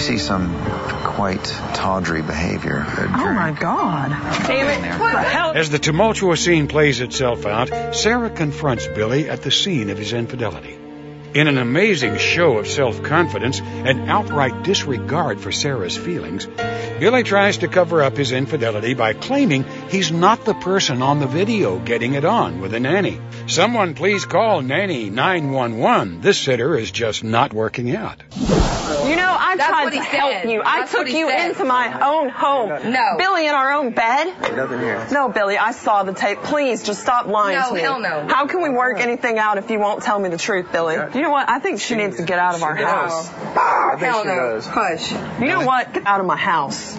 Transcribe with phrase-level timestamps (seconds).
[0.00, 0.48] we see some
[1.02, 2.86] quite tawdry behavior.
[2.88, 4.08] Oh my God.
[4.46, 4.98] Damn it.
[4.98, 5.52] What the hell?
[5.54, 10.14] As the tumultuous scene plays itself out, Sara confronts Billy at the scene of his
[10.14, 10.78] infidelity.
[11.34, 17.68] In an amazing show of self-confidence and outright disregard for Sara's feelings, Billy tries to
[17.68, 22.24] cover up his infidelity by claiming he's not the person on the video getting it
[22.24, 23.20] on with a nanny.
[23.46, 26.22] Someone please call Nanny 911.
[26.22, 28.22] This sitter is just not working out.
[28.34, 30.50] You know, I That's tried to he help said.
[30.50, 30.62] you.
[30.64, 31.50] I took you said.
[31.50, 32.68] into my own home.
[32.92, 33.14] No.
[33.18, 34.26] Billy in our own bed?
[34.56, 35.06] Nothing here.
[35.10, 36.38] No, Billy, I saw the tape.
[36.42, 37.80] Please, just stop lying No, to me.
[37.80, 38.26] hell no.
[38.28, 40.94] How can we work anything out if you won't tell me the truth, Billy?
[41.14, 41.48] You know what?
[41.48, 43.28] I think she needs to get out of our She house.
[43.28, 43.38] does.
[43.56, 44.36] I think Hell she no.
[44.36, 44.66] does.
[44.66, 45.12] Hush.
[45.40, 45.92] You know what?
[45.94, 46.96] Get out of my house.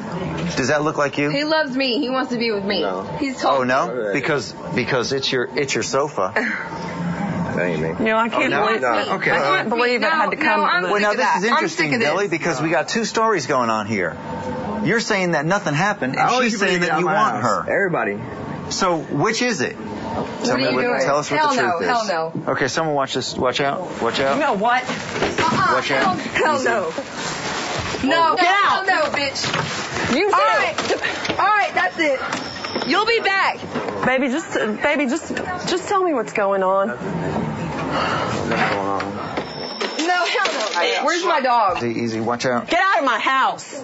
[0.57, 1.29] Does that look like you?
[1.29, 1.99] He loves me.
[1.99, 2.81] He wants to be with me.
[2.81, 3.03] No.
[3.19, 6.33] He's told Oh no, because because it's your it's your sofa.
[7.55, 7.89] That ain't me.
[7.89, 9.15] You know, I can't oh, no, believe no.
[9.15, 9.31] Okay.
[9.31, 10.91] I can't believe it had to come no, to I'm this.
[10.91, 11.37] Well, now this that.
[11.37, 12.09] is interesting, sick of this.
[12.09, 14.17] Billy, because we got two stories going on here.
[14.83, 17.43] You're saying that nothing happened, and oh, she's saying that you want house.
[17.43, 17.71] her.
[17.71, 18.19] Everybody.
[18.71, 19.75] So which is it?
[19.75, 21.01] What tell are me you what, doing?
[21.01, 22.09] Tell us what Hell the no, truth hell is.
[22.09, 22.51] no.
[22.53, 23.37] Okay, someone watch this.
[23.37, 24.01] Watch out.
[24.01, 24.35] Watch out.
[24.35, 24.83] You know what?
[24.83, 25.73] Uh-uh.
[25.75, 26.17] Watch out.
[26.17, 26.93] Hell, hell no.
[28.03, 30.15] No, Get hell no, bitch.
[30.15, 31.39] You All right.
[31.39, 32.19] All right, that's it.
[32.87, 33.59] You'll be back.
[34.05, 35.35] Baby, just, baby, just,
[35.67, 36.89] just tell me what's going on.
[36.89, 36.99] What's
[38.49, 39.01] going on?
[40.07, 41.05] No, hell no.
[41.05, 41.77] Where's my dog?
[41.83, 42.19] Easy, easy.
[42.19, 42.67] Watch out.
[42.67, 43.81] Get out of my house.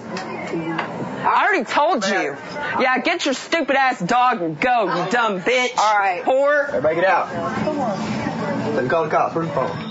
[1.20, 2.36] I already told you.
[2.80, 5.78] Yeah, get your stupid ass dog and go, you dumb bitch.
[5.78, 6.24] All right.
[6.24, 6.68] Whore.
[6.70, 7.32] Everybody get out.
[8.74, 9.36] Let me call the cops.
[9.36, 9.87] Where's the phone?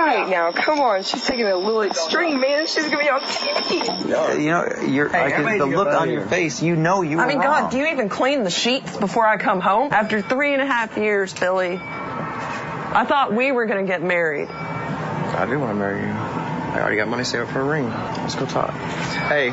[0.00, 1.02] All right, now, come on.
[1.02, 2.66] She's taking it a little extreme, man.
[2.66, 4.40] She's gonna be on TV.
[4.40, 6.62] You know, you're, I can, everybody the look out of on your face.
[6.62, 7.64] You know you were I mean, wrong.
[7.64, 9.92] God, do you even clean the sheets before I come home?
[9.92, 11.76] After three and a half years, Billy.
[11.76, 14.48] I thought we were gonna get married.
[14.48, 16.12] I do want to marry you.
[16.14, 17.90] I already got money saved up for a ring.
[17.90, 18.70] Let's go talk.
[18.70, 19.48] Hey,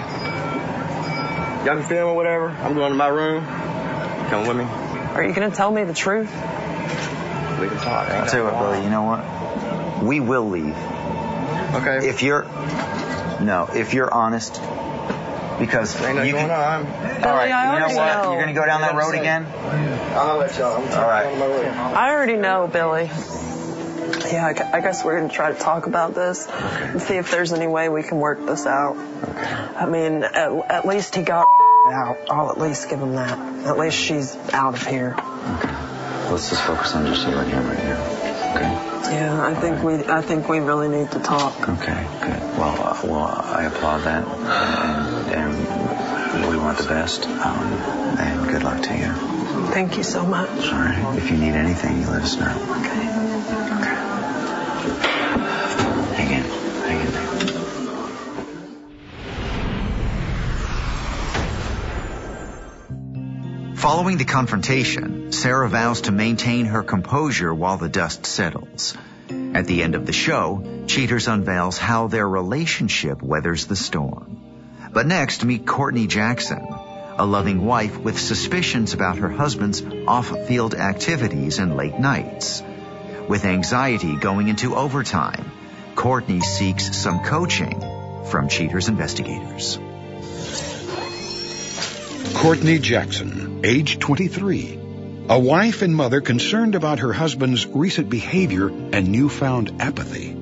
[1.65, 2.47] y'all can film or whatever.
[2.47, 3.45] I'm going to my room.
[4.29, 4.63] Come with me.
[4.63, 6.31] Are you gonna tell me the truth?
[6.31, 8.07] We can talk.
[8.09, 8.83] I'll tell you what, Billy.
[8.85, 9.36] You know what?
[10.01, 10.75] We will leave
[11.73, 12.07] Okay.
[12.07, 12.43] if you're.
[13.41, 14.61] No, if you're honest.
[15.59, 16.85] Because Ain't nothing you going can, on.
[16.85, 18.23] All right, Billy, I you know already what?
[18.23, 18.31] know.
[18.31, 19.45] You're gonna go down that road again.
[20.13, 20.77] I'll let y'all.
[20.77, 21.23] I'm All right.
[21.23, 21.95] going to my room.
[21.95, 23.09] I already know, Billy.
[24.31, 27.67] Yeah, I guess we're gonna try to talk about this and see if there's any
[27.67, 28.97] way we can work this out.
[28.97, 31.47] I mean, at, at least he got
[31.87, 32.17] out.
[32.29, 33.37] I'll at least give him that.
[33.65, 35.15] At least she's out of here.
[35.17, 36.31] Okay.
[36.31, 38.86] Let's just focus on just you and him right now.
[39.11, 41.53] Yeah, I think we I think we really need to talk.
[41.69, 41.73] Okay.
[41.97, 42.07] Okay.
[42.21, 42.41] Good.
[42.57, 45.67] Well, uh, well, I applaud that, and,
[46.37, 47.27] and we want the best.
[47.27, 49.11] Um, and good luck to you.
[49.71, 50.49] Thank you so much.
[50.49, 51.17] All right.
[51.17, 52.55] If you need anything, you let us know.
[52.81, 53.06] Okay.
[63.87, 68.93] Following the confrontation, Sara vows to maintain her composure while the dust settles.
[69.53, 74.41] At the end of the show, Cheaters unveils how their relationship weathers the storm.
[74.91, 76.67] But next, meet Courtney Jackson,
[77.17, 82.61] a loving wife with suspicions about her husband's off-field activities and late nights.
[83.29, 85.49] With anxiety going into overtime,
[85.95, 87.79] Courtney seeks some coaching
[88.25, 89.79] from Cheaters investigators.
[92.35, 94.79] Courtney Jackson, age 23.
[95.29, 100.35] A wife and mother concerned about her husband's recent behavior and newfound apathy.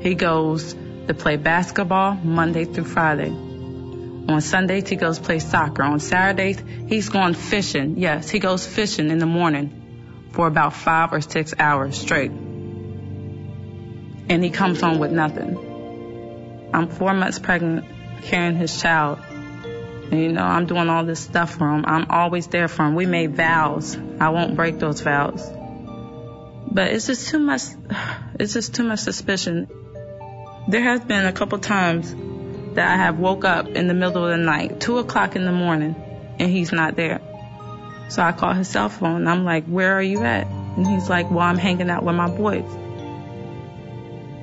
[0.00, 0.74] He goes
[1.06, 3.30] to play basketball Monday through Friday.
[3.30, 5.82] On Sundays, he goes play soccer.
[5.82, 7.98] On Saturdays, he's going fishing.
[7.98, 12.30] Yes, he goes fishing in the morning for about five or six hours straight.
[14.28, 16.70] And he comes home with nothing.
[16.72, 17.84] I'm four months pregnant,
[18.22, 19.18] carrying his child.
[20.12, 21.84] You know, I'm doing all this stuff for him.
[21.86, 22.94] I'm always there for him.
[22.94, 23.96] We made vows.
[24.20, 25.50] I won't break those vows.
[26.70, 27.62] But it's just too much,
[28.38, 29.68] it's just too much suspicion.
[30.68, 32.14] There has been a couple times
[32.74, 35.52] that I have woke up in the middle of the night, two o'clock in the
[35.52, 35.96] morning,
[36.38, 37.22] and he's not there.
[38.10, 40.46] So I call his cell phone and I'm like, where are you at?
[40.46, 42.70] And he's like, well, I'm hanging out with my boys.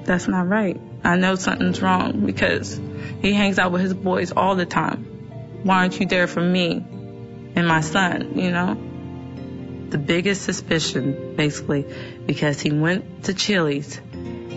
[0.06, 0.82] That's not right.
[1.04, 2.82] I know something's wrong because
[3.22, 5.09] he hangs out with his boys all the time.
[5.64, 6.84] Why aren't you there for me
[7.56, 8.78] and my son, you know?
[9.90, 11.86] The biggest suspicion, basically,
[12.26, 14.00] because he went to Chili's.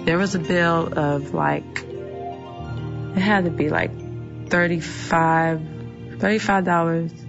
[0.04, 3.90] There was a bill of like, it had to be like
[4.48, 7.24] 35, $35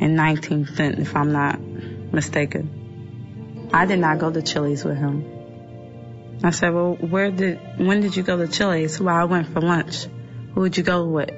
[0.00, 3.70] and 19 cents if I'm not mistaken.
[3.72, 5.24] I did not go to Chili's with him.
[6.44, 9.00] I said, well, where did, when did you go to Chili's?
[9.00, 10.06] Well, I went for lunch.
[10.54, 11.30] Who would you go with?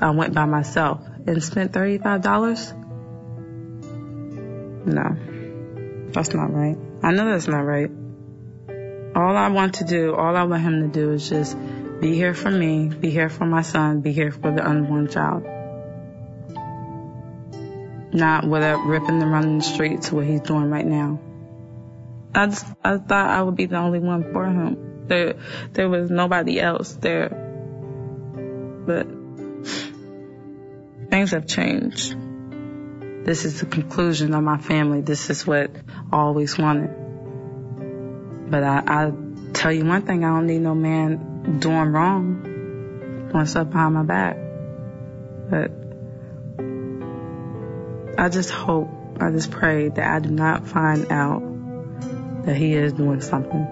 [0.00, 2.78] I went by myself and spent $35?
[4.84, 5.16] No,
[6.12, 6.76] that's not right.
[7.02, 7.90] I know that's not right.
[9.14, 11.56] All I want to do, all I want him to do is just
[12.00, 15.44] be here for me, be here for my son, be here for the unborn child.
[18.14, 21.20] Not without ripping and running the streets, what he's doing right now.
[22.34, 25.06] I just, I thought I would be the only one for him.
[25.06, 25.34] There,
[25.72, 27.28] there was nobody else there.
[28.86, 29.06] But
[31.10, 32.16] things have changed.
[33.24, 35.00] This is the conclusion of my family.
[35.00, 35.70] This is what
[36.10, 38.50] I always wanted.
[38.50, 39.12] But I, I
[39.52, 44.02] tell you one thing, I don't need no man doing wrong, doing stuff behind my
[44.02, 44.36] back.
[45.50, 45.70] But
[48.18, 48.88] I just hope,
[49.20, 51.42] I just pray that I do not find out
[52.44, 53.66] that he is doing something.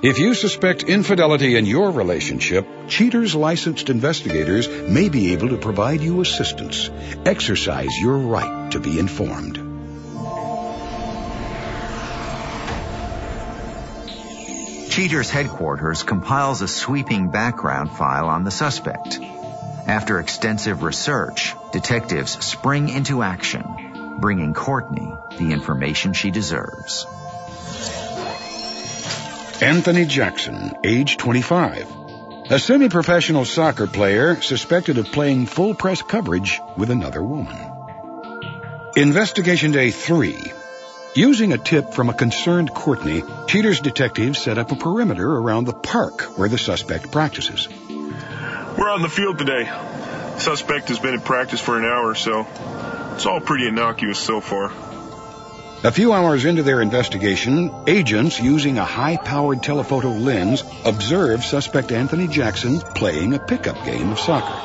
[0.00, 6.00] If you suspect infidelity in your relationship, Cheaters licensed investigators may be able to provide
[6.00, 6.88] you assistance.
[7.26, 9.56] Exercise your right to be informed.
[14.88, 19.18] Cheaters headquarters compiles a sweeping background file on the suspect.
[19.86, 27.04] After extensive research, detectives spring into action, bringing Courtney the information she deserves.
[29.60, 31.84] Anthony Jackson, age 25.
[32.50, 37.56] A semi-professional soccer player suspected of playing full press coverage with another woman.
[38.94, 40.52] Investigation Day 3.
[41.16, 45.74] Using a tip from a concerned Courtney, Cheaters detectives set up a perimeter around the
[45.74, 47.68] park where the suspect practices.
[47.88, 49.64] We're on the field today.
[50.38, 52.46] Suspect has been in practice for an hour or so.
[53.14, 54.72] It's all pretty innocuous so far.
[55.84, 62.26] A few hours into their investigation, agents using a high-powered telephoto lens observe suspect Anthony
[62.26, 64.58] Jackson playing a pickup game of soccer.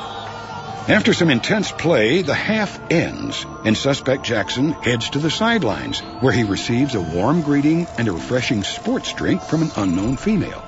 [0.92, 6.32] After some intense play, the half ends, and suspect Jackson heads to the sidelines, where
[6.32, 10.64] he receives a warm greeting and a refreshing sports drink from an unknown female.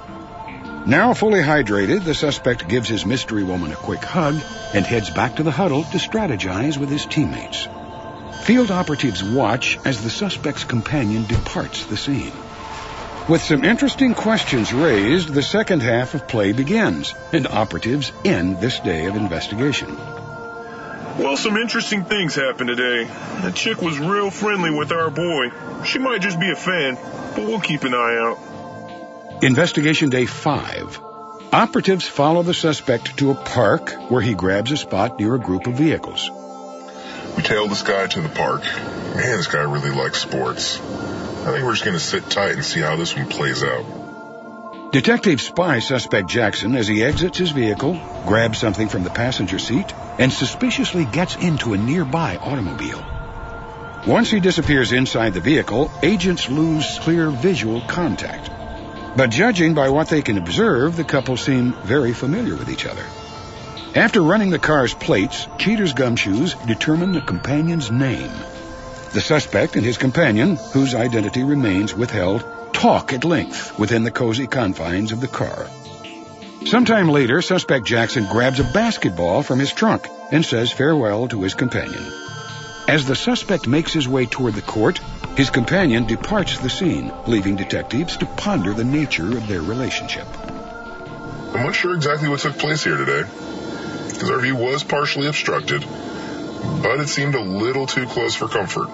[0.86, 4.36] Now fully hydrated, the suspect gives his mystery woman a quick hug
[4.72, 7.66] and heads back to the huddle to strategize with his teammates.
[8.46, 12.30] Field operatives watch as the suspect's companion departs the scene.
[13.28, 18.78] With some interesting questions raised, the second half of play begins, and operatives end this
[18.78, 19.96] day of investigation.
[21.18, 23.10] Well, some interesting things happened today.
[23.42, 25.50] That chick was real friendly with our boy.
[25.84, 26.94] She might just be a fan,
[27.34, 29.42] but we'll keep an eye out.
[29.42, 31.00] Investigation Day 5.
[31.52, 35.66] Operatives follow the suspect to a park where he grabs a spot near a group
[35.66, 36.30] of vehicles.
[37.36, 38.62] We tailed this guy to the park.
[38.62, 40.80] Man, this guy really likes sports.
[40.80, 44.90] I think we're just going to sit tight and see how this one plays out.
[44.92, 49.92] Detectives spy suspect Jackson as he exits his vehicle, grabs something from the passenger seat,
[50.18, 53.04] and suspiciously gets into a nearby automobile.
[54.06, 58.48] Once he disappears inside the vehicle, agents lose clear visual contact.
[59.16, 63.04] But judging by what they can observe, the couple seem very familiar with each other.
[63.96, 68.30] After running the car's plates, Cheater's gumshoes determine the companion's name.
[69.14, 72.44] The suspect and his companion, whose identity remains withheld,
[72.74, 75.70] talk at length within the cozy confines of the car.
[76.66, 81.54] Sometime later, suspect Jackson grabs a basketball from his trunk and says farewell to his
[81.54, 82.04] companion.
[82.88, 85.00] As the suspect makes his way toward the court,
[85.38, 90.26] his companion departs the scene, leaving detectives to ponder the nature of their relationship.
[90.44, 93.26] I'm not sure exactly what took place here today,
[94.16, 95.82] because our view was partially obstructed,
[96.82, 98.88] but it seemed a little too close for comfort.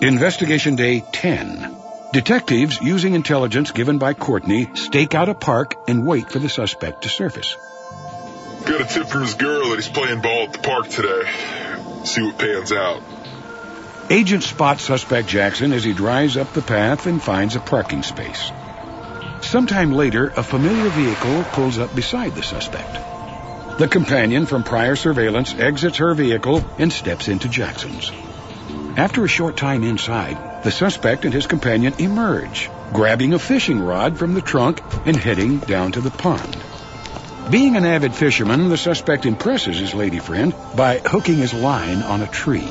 [0.00, 1.76] Investigation Day 10.
[2.12, 7.02] Detectives, using intelligence given by Courtney, stake out a park and wait for the suspect
[7.02, 7.56] to surface.
[8.64, 11.22] Got a tip from his girl that he's playing ball at the park today.
[12.04, 13.02] See what pans out.
[14.10, 18.52] Agent spots suspect Jackson as he drives up the path and finds a parking space.
[19.40, 22.98] Sometime later, a familiar vehicle pulls up beside the suspect.
[23.78, 28.12] The companion from prior surveillance exits her vehicle and steps into Jackson's.
[28.96, 34.18] After a short time inside, the suspect and his companion emerge, grabbing a fishing rod
[34.18, 36.56] from the trunk and heading down to the pond.
[37.50, 42.22] Being an avid fisherman, the suspect impresses his lady friend by hooking his line on
[42.22, 42.68] a tree.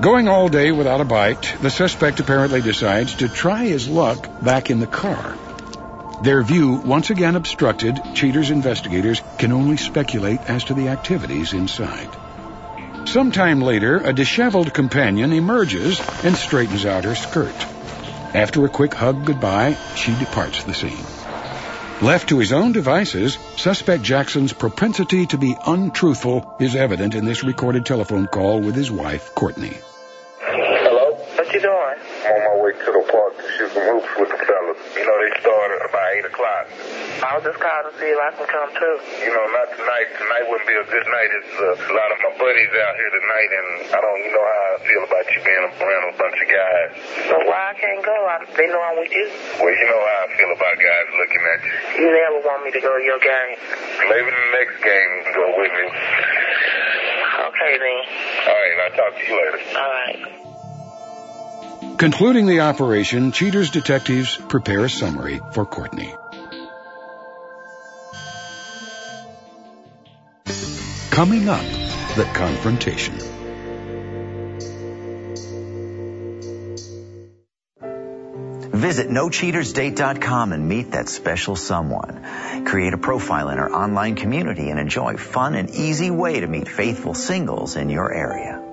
[0.00, 4.70] Going all day without a bite, the suspect apparently decides to try his luck back
[4.70, 5.36] in the car.
[6.22, 12.08] Their view once again obstructed, Cheaters investigators can only speculate as to the activities inside.
[13.06, 17.54] Sometime later, a disheveled companion emerges and straightens out her skirt.
[18.34, 21.06] After a quick hug goodbye, she departs the scene.
[22.02, 27.42] Left to his own devices, suspect Jackson's propensity to be untruthful is evident in this
[27.42, 29.76] recorded telephone call with his wife, Courtney.
[30.40, 31.14] Hello?
[31.14, 31.98] What you doing?
[32.26, 34.79] I'm on my way to the park to shoot some hoops with the fellas.
[34.90, 36.64] You know, they start about 8 o'clock.
[37.20, 38.96] I was just calling to see if I can come too.
[39.22, 40.08] You know, not tonight.
[40.18, 41.30] Tonight wouldn't be a good night.
[41.30, 44.42] It's uh, a lot of my buddies out here tonight, and I don't, you know
[44.42, 46.90] how I feel about you being around a bunch of guys.
[47.30, 48.16] So why I can't go?
[48.26, 49.26] I, they know I'm with you.
[49.62, 51.74] Well, you know how I feel about guys looking at you.
[52.02, 53.56] You never want me to go to your game.
[54.10, 55.86] Maybe the next game you can go with me.
[57.46, 58.00] Okay then.
[58.48, 59.60] All right, I'll talk to you later.
[59.76, 60.49] All right.
[62.00, 66.14] Concluding the operation, Cheater's detectives prepare a summary for Courtney.
[71.10, 71.62] Coming up,
[72.16, 73.18] the confrontation.
[78.70, 82.64] Visit NoCheatersDate.com and meet that special someone.
[82.64, 86.66] Create a profile in our online community and enjoy fun and easy way to meet
[86.66, 88.69] faithful singles in your area.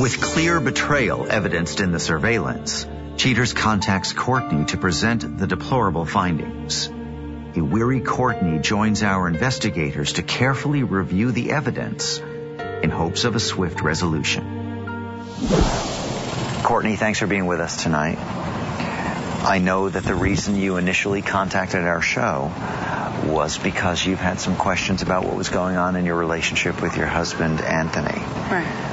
[0.00, 2.86] With clear betrayal evidenced in the surveillance,
[3.18, 6.86] Cheaters contacts Courtney to present the deplorable findings.
[7.54, 12.18] A weary Courtney joins our investigators to carefully review the evidence
[12.82, 14.42] in hopes of a swift resolution.
[16.62, 18.16] Courtney, thanks for being with us tonight.
[18.16, 22.50] I know that the reason you initially contacted our show
[23.26, 26.96] was because you've had some questions about what was going on in your relationship with
[26.96, 28.18] your husband, Anthony.
[28.50, 28.89] Right.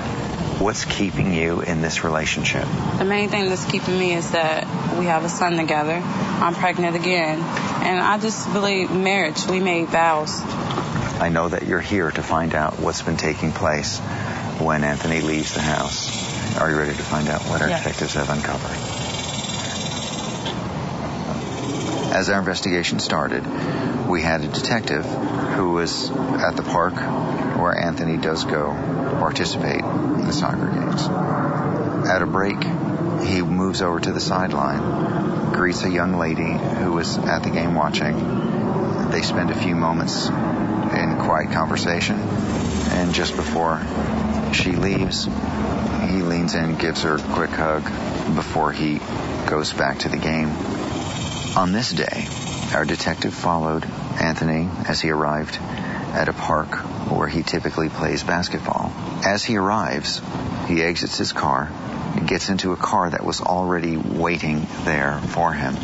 [0.60, 2.66] What's keeping you in this relationship?
[2.98, 4.66] The main thing that's keeping me is that
[4.98, 6.02] we have a son together.
[6.04, 7.40] I'm pregnant again.
[7.40, 10.42] And I just believe marriage, we made vows.
[11.20, 14.00] I know that you're here to find out what's been taking place
[14.60, 16.58] when Anthony leaves the house.
[16.60, 17.84] Are you ready to find out what our Yes.
[17.84, 18.72] detectives have uncovered?
[22.14, 23.46] As our investigation started,
[24.08, 28.72] we had a detective who was at the park where Anthony does go
[29.20, 31.08] participate in the soccer games.
[32.08, 32.64] At a break,
[33.26, 37.76] he moves over to the sideline, greets a young lady who was at the game
[37.76, 39.12] watching.
[39.12, 43.82] They spend a few moments in quiet conversation, and just before
[44.54, 47.84] she leaves, he leans in, gives her a quick hug
[48.36, 49.00] before he
[49.48, 50.50] goes back to the game.
[51.58, 52.28] On this day,
[52.74, 53.86] our detective followed
[54.20, 55.58] Anthony as he arrived
[56.14, 56.70] at a park
[57.10, 58.92] where he typically plays basketball.
[59.26, 60.22] As he arrives,
[60.68, 61.70] he exits his car
[62.16, 65.76] and gets into a car that was already waiting there for him.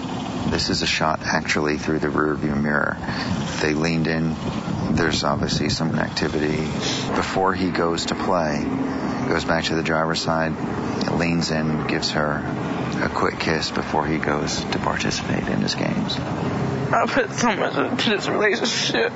[0.50, 2.98] This is a shot actually through the rearview mirror.
[3.62, 4.36] They leaned in.
[4.92, 6.58] There's obviously some activity.
[7.16, 8.64] Before he goes to play,
[9.28, 10.54] goes back to the driver's side,
[11.12, 12.44] leans in, gives her
[13.02, 16.18] a quick kiss before he goes to participate in his games.
[16.18, 19.12] I put so much into this relationship.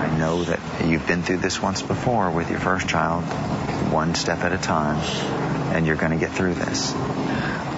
[0.00, 3.24] I know that you've been through this once before with your first child,
[3.92, 4.98] one step at a time,
[5.74, 6.92] and you're going to get through this.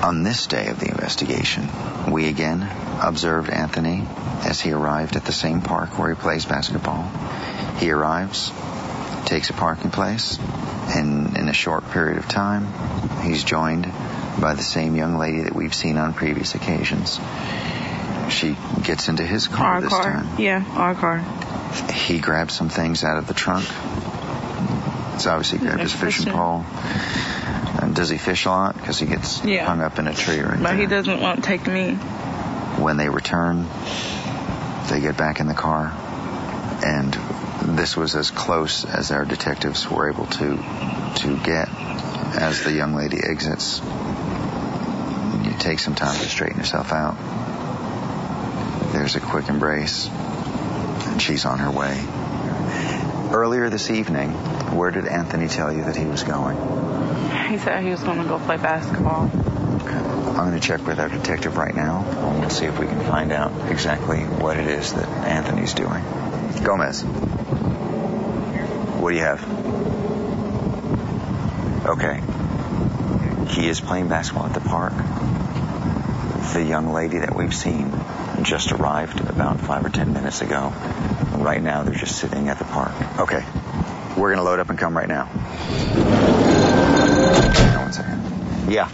[0.02, 1.68] On this day of the investigation,
[2.10, 2.68] we again
[3.00, 4.06] observed Anthony
[4.44, 7.08] as he arrived at the same park where he plays basketball.
[7.78, 8.50] He arrives,
[9.26, 10.38] takes a parking place,
[10.88, 12.66] and in a short period of time,
[13.22, 13.84] he's joined
[14.40, 17.20] by the same young lady that we've seen on previous occasions.
[18.32, 20.02] She gets into his car Our this car.
[20.02, 20.28] time.
[20.40, 21.18] Yeah, our car.
[21.92, 23.64] He grabs some things out of the trunk.
[25.14, 26.64] It's obviously grabbed his fishing pole.
[27.80, 28.74] And does he fish a lot?
[28.74, 29.66] Because he gets Yeah.
[29.66, 31.94] hung up in a tree right But he doesn't want to take me.
[32.78, 33.66] When they return,
[34.88, 35.92] they get back in the car,
[36.84, 37.16] and
[37.76, 40.56] this was as close as our detectives were able to
[41.16, 41.68] to get.
[42.34, 43.80] As the young lady exits,
[45.44, 47.16] you take some time to straighten yourself out.
[48.92, 52.04] There's a quick embrace, and she's on her way.
[53.34, 54.32] Earlier this evening,
[54.76, 56.58] where did Anthony tell you that he was going?
[57.48, 59.30] He said he was going to go play basketball.
[59.32, 63.00] I'm going to check with our detective right now, and we'll see if we can
[63.00, 66.04] find out exactly what it is that Anthony's doing.
[66.62, 67.02] Gomez,
[69.00, 69.42] what do you have?
[71.86, 72.20] Okay.
[73.54, 74.92] He is playing basketball at the park.
[76.52, 77.90] The young lady that we've seen
[78.42, 80.72] just arrived about five or ten minutes ago.
[81.36, 82.92] Right now, they're just sitting at the park.
[83.18, 83.44] Okay.
[84.16, 85.26] We're going to load up and come right now.
[87.78, 88.70] One second.
[88.70, 88.88] Yeah.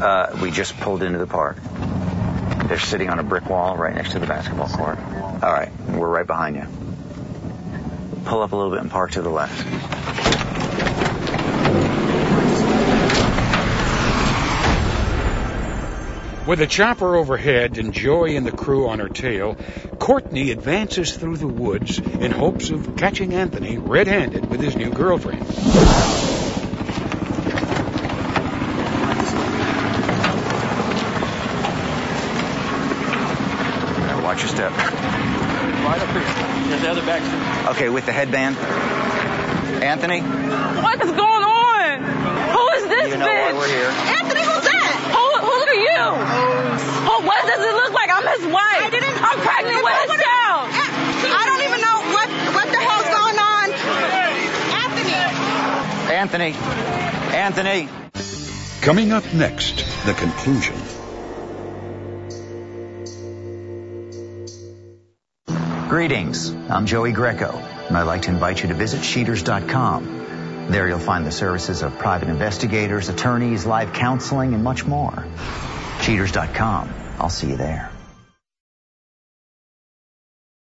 [0.00, 1.56] Uh, we just pulled into the park.
[2.66, 4.98] They're sitting on a brick wall right next to the basketball court.
[4.98, 6.66] All right, we're right behind you.
[8.24, 9.66] Pull up a little bit and park to the left.
[16.50, 19.56] With a chopper overhead and Joey and the crew on her tail,
[20.00, 25.46] Courtney advances through the woods in hopes of catching Anthony red-handed with his new girlfriend.
[32.90, 34.72] Now watch your step.
[34.72, 36.68] Right up here.
[36.68, 37.68] There's the other back.
[37.76, 38.56] Okay, with the headband.
[39.82, 42.02] Anthony, What is going on?
[42.50, 43.52] Who is this you know bitch?
[43.52, 43.86] why we're here.
[43.86, 44.40] Anthony.
[44.40, 44.59] Who,
[46.00, 46.80] who are you?
[46.80, 48.10] Who, what does it look like?
[48.10, 48.82] I'm his wife.
[48.82, 49.16] I didn't.
[49.22, 50.70] I'm pregnant with his child.
[50.72, 53.66] I don't even know what what the hell's going on.
[56.14, 56.52] Anthony.
[56.52, 56.52] Anthony,
[57.36, 57.88] Anthony.
[58.82, 60.76] Coming up next, the conclusion.
[65.88, 66.50] Greetings.
[66.70, 70.68] I'm Joey Greco, and I'd like to invite you to visit Cheaters.com.
[70.70, 75.26] There you'll find the services of private investigators, attorneys, live counseling, and much more.
[76.00, 76.88] Cheaters.com.
[77.18, 77.99] I'll see you there.